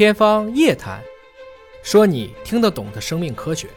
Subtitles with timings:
[0.00, 0.98] 天方夜谭，
[1.82, 3.68] 说你听得懂的生命科学。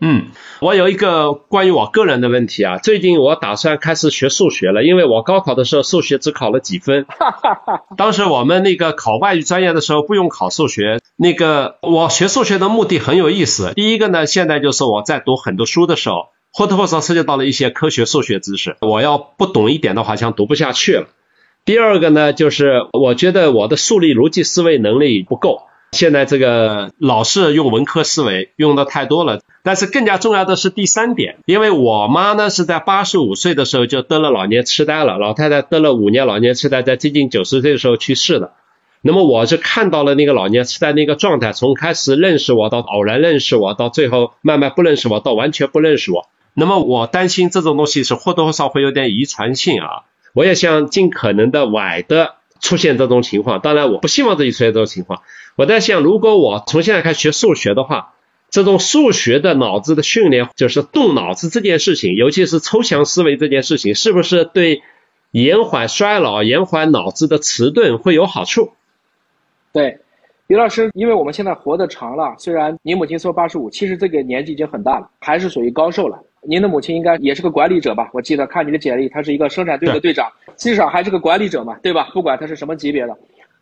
[0.00, 0.26] 嗯，
[0.60, 7.06] 我有一个关于我个人的问题啊，最近我打算开始学数学了，因为我高考的时候数学只考了几分。
[7.96, 13.72] 当时我们那个考外语专业的时候不用考数学，那个我学数学的目的很有意思。
[13.76, 21.06] 第一个呢，现在就是我在读很多书的时候，或多或少涉及到了一些科学数学知识，我要不懂一点的话，像读不下去了。
[21.64, 25.62] 第二个呢，就是我觉得我的数理逻辑思维能力不够。
[25.92, 38.52] 现在这个老是用文科思维用的太多了，但是更加重要的是第三点，因为我妈呢是在八十五岁的时候就得了老年痴呆了，老太太得了五年老年痴呆，在接近九十岁的时候去世的。
[39.02, 46.28] 那么我是看到了那个老年痴呆那个状态，从开始认识我到偶然认识我，到最后慢慢不认识我，到完全不认识我。
[46.54, 55.22] 那么我担心这种东西是或多或少会有点遗传性啊，我也想尽可能的晚的出现这种情况，当然我不希望自己出现这种情况。
[55.56, 58.14] 我在想，如果我从现在开始学数学的话，
[58.50, 64.82] 这种数学的脑子的训练，就是动脑子这件事情，尤其是抽象思维这件事情，是不是对
[65.30, 68.72] 延缓衰老、延缓脑子的迟钝会有好处？
[69.72, 70.00] 对，
[70.48, 76.24] 李老师，因为我们现在活得长了，虽然您母亲说八十五，其实这个年纪已经很大了，还是属于高寿了。
[76.42, 78.10] 您的母亲应该也是个管理者吧？
[78.12, 82.10] 我记得看你的简历，她是一个生产队的队长，至少还是个管理者嘛，对吧？
[82.12, 83.16] 不管她是什么级别的，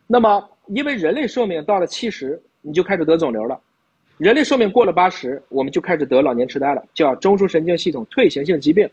[0.07, 0.43] 那么。
[0.71, 3.59] 因为人类寿命到了七十，你就开始得肿瘤了；
[4.19, 8.87] 人类寿命过了八十，我们就开始得老年痴呆了，叫中枢神经系统退行性疾病。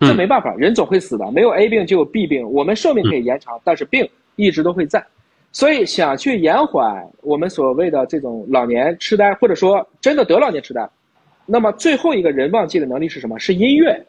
[0.00, 2.50] 这没办法，人总会死的，没有 A 病就有 B 病。
[2.50, 5.06] 我们寿命可以延长，但是病一直都会在。
[5.52, 10.90] 所以想去延缓我们所谓的这种老年痴呆，或者说真的得老年痴呆，
[11.50, 13.38] 那么最后一个人忘记的能力是什么？
[13.38, 14.06] 是音乐。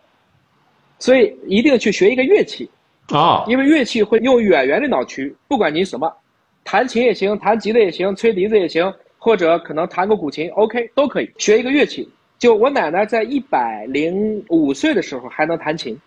[0.99, 2.69] 所以一定去学一个乐器
[3.09, 6.15] 啊，因为乐器会用远源的脑区，不管您什么。
[6.63, 11.31] 弹琴也行，弹吉他也行，吹笛子也行，或者可能弹个古琴，OK 都可以。
[11.39, 15.99] 学一个乐器，就我奶奶在一百零五岁的时候还能弹琴，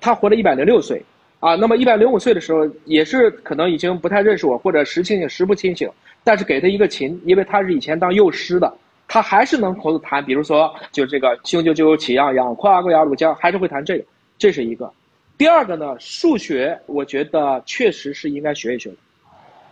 [0.00, 1.00] 她活了一百零六岁
[1.38, 1.54] 啊。
[1.54, 5.88] 那么一百零五岁的时候，也是可能已经不太认识我，或者时清醒时不清醒。
[6.24, 8.76] 但是给她一个琴，因为她是以前当幼师的，
[9.12, 10.24] 她还是能口子弹。
[10.24, 14.04] 比如说，就这个雄赳赳气昂昂，跨过鸭绿江，还是会谈这个。
[14.38, 14.90] 这是一个。
[15.36, 18.96] 第二个呢，数学，我觉得确实是应该学一学的。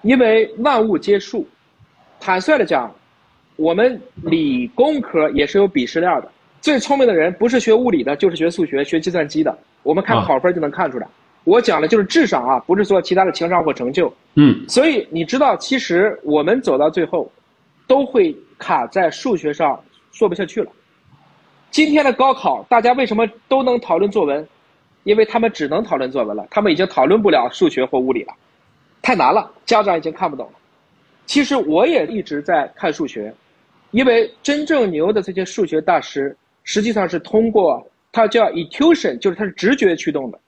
[0.03, 1.49] 因为万物皆数，
[2.21, 2.95] 坦率的讲，
[3.57, 6.31] 我们理工科也是有鄙视链的。
[6.61, 9.57] 最聪明的人不是学物理的，就是学数学、学计算机的。
[9.83, 11.09] 我们看考分就能看出来。
[11.45, 14.13] 我讲的就是智商啊，不是说其他的情商或成就。
[14.35, 14.69] 嗯。
[14.69, 17.33] 所以你知道，其实我们走到最后，
[17.87, 19.83] 都会卡在数学上，
[20.13, 20.71] 说不下去了。
[21.73, 24.47] 今天的高考，大家为什么都能讨论作文？
[25.05, 28.35] 因为他们只能讨论作文了，他们已经讨论不了数学或物理了。
[29.01, 30.53] 太难了，家长已经看不懂了。
[31.25, 33.33] 其实我也一直在看数学，
[33.93, 40.39] 因为真正牛的这些数学大师，实际上是通过他叫 intuition，就是他是直觉驱动的，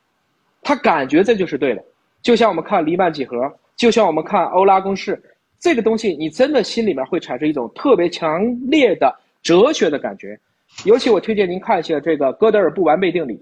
[0.61, 1.83] 他感觉这就是对的。
[2.21, 5.21] 就像我们看黎曼几何，就像我们看欧拉公式，
[5.63, 9.15] 这个东西你真的心里面会产生一种特别强烈的
[9.45, 10.37] 哲学的感觉。
[10.85, 13.39] 尤其我推荐您看一下这个哥德尔不完备定理，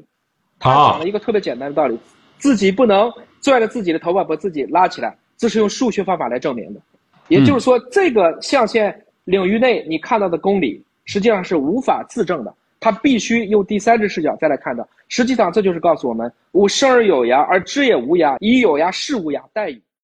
[0.59, 1.99] 他讲了一个特别简单的道理：
[2.37, 3.11] 自己不能。
[3.41, 6.81] 拽着自己的头发把自己拉起来，这是用数学方法来证明的。
[7.29, 8.95] 也就是说，这个象限
[9.25, 14.87] 领域内你看到的公理，实际上是无法自证的，他必须用第三只视角再来看的。
[15.09, 19.83] 实际上，这就是告诉我们：吾生而有涯，而知也无涯；以有涯事无涯，殆矣。